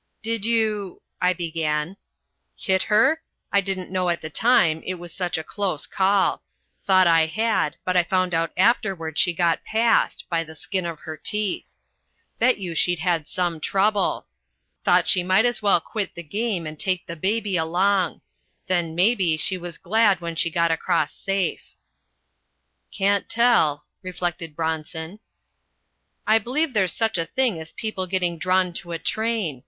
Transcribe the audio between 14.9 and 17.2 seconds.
she might as well quit the game and take the